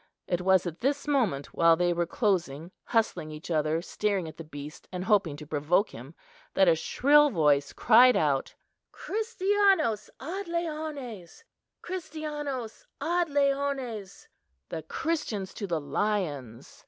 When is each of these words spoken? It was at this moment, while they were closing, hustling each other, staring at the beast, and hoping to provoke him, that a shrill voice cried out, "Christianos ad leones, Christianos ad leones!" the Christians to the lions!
It 0.25 0.41
was 0.41 0.65
at 0.65 0.81
this 0.81 1.07
moment, 1.07 1.53
while 1.53 1.75
they 1.75 1.93
were 1.93 2.07
closing, 2.07 2.71
hustling 2.85 3.29
each 3.29 3.51
other, 3.51 3.83
staring 3.83 4.27
at 4.27 4.37
the 4.37 4.43
beast, 4.43 4.87
and 4.91 5.05
hoping 5.05 5.37
to 5.37 5.45
provoke 5.45 5.91
him, 5.91 6.15
that 6.55 6.67
a 6.67 6.73
shrill 6.73 7.29
voice 7.29 7.71
cried 7.71 8.15
out, 8.15 8.55
"Christianos 8.91 10.09
ad 10.19 10.47
leones, 10.47 11.43
Christianos 11.83 12.87
ad 12.99 13.29
leones!" 13.29 14.27
the 14.69 14.81
Christians 14.81 15.53
to 15.53 15.67
the 15.67 15.79
lions! 15.79 16.79